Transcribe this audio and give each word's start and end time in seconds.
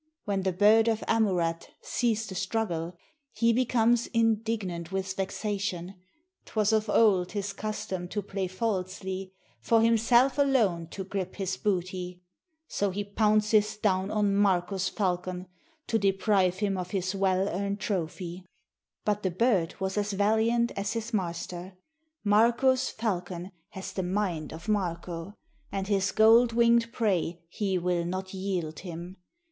When 0.25 0.41
the 0.41 0.51
bird 0.51 0.87
of 0.87 1.01
Amurath 1.07 1.67
sees 1.83 2.25
the 2.25 2.33
struggle, 2.33 2.97
He 3.33 3.53
becomes 3.53 4.07
indignant 4.07 4.91
with 4.91 5.13
vexation: 5.15 5.93
'T 6.45 6.53
was 6.55 6.73
of 6.73 6.89
old 6.89 7.33
his 7.33 7.53
custom 7.53 8.07
to 8.07 8.23
play 8.23 8.47
falsely— 8.47 9.31
For 9.67 9.83
himself 9.83 10.39
alone 10.39 10.87
to 10.87 11.03
grip 11.03 11.35
his 11.35 11.55
booty: 11.55 12.23
So 12.67 12.89
he 12.89 13.03
pounces 13.03 13.77
down 13.77 14.09
on 14.09 14.35
Marko's 14.35 14.89
falcon, 14.89 15.45
To 15.85 15.99
deprive 15.99 16.55
him 16.55 16.79
of 16.79 16.89
his 16.89 17.13
well 17.13 17.47
earn'd 17.47 17.79
trophy. 17.79 18.43
But 19.05 19.21
the 19.21 19.29
bird 19.29 19.79
was 19.79 19.97
valiant 20.13 20.71
as 20.75 20.93
his 20.93 21.13
master; 21.13 21.77
Marko's 22.23 22.89
falcon 22.89 23.51
has 23.69 23.93
the 23.93 24.01
mind 24.01 24.51
of 24.51 24.67
Marko; 24.67 25.35
And 25.71 25.85
his 25.87 26.11
gold 26.11 26.53
wing'd 26.53 26.91
prey 26.91 27.43
he 27.49 27.77
will 27.77 28.03
not 28.03 28.33
yield 28.33 28.79
him. 28.79 29.17